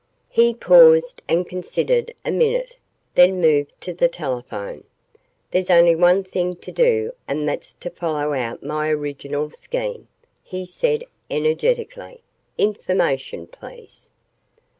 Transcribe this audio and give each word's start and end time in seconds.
He 0.31 0.55
paused 0.55 1.21
and 1.29 1.45
considered 1.47 2.11
a 2.25 2.31
minute, 2.31 2.75
then 3.13 3.39
moved 3.39 3.79
to 3.81 3.93
the 3.93 4.07
telephone. 4.07 4.83
"There's 5.51 5.69
only 5.69 5.93
one 5.95 6.23
thing 6.23 6.55
to 6.55 6.71
do 6.71 7.13
and 7.27 7.47
that's 7.47 7.75
to 7.75 7.91
follow 7.91 8.33
out 8.33 8.63
my 8.63 8.89
original 8.89 9.51
scheme," 9.51 10.07
he 10.41 10.65
said 10.65 11.03
energetically. 11.29 12.23
"Information, 12.57 13.45
please." 13.45 14.09